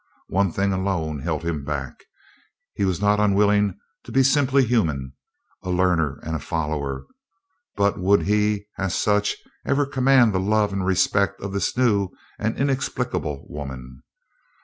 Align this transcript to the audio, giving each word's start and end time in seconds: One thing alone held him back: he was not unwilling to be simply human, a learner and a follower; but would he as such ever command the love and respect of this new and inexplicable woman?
One 0.29 0.51
thing 0.51 0.73
alone 0.73 1.19
held 1.19 1.43
him 1.43 1.63
back: 1.63 2.05
he 2.73 2.85
was 2.85 2.99
not 2.99 3.19
unwilling 3.19 3.77
to 4.03 4.11
be 4.11 4.23
simply 4.23 4.65
human, 4.65 5.13
a 5.61 5.69
learner 5.69 6.19
and 6.23 6.35
a 6.35 6.39
follower; 6.39 7.05
but 7.75 7.99
would 7.99 8.23
he 8.23 8.65
as 8.79 8.95
such 8.95 9.37
ever 9.63 9.85
command 9.85 10.33
the 10.33 10.39
love 10.39 10.73
and 10.73 10.83
respect 10.83 11.39
of 11.41 11.53
this 11.53 11.77
new 11.77 12.09
and 12.39 12.57
inexplicable 12.57 13.45
woman? 13.47 14.01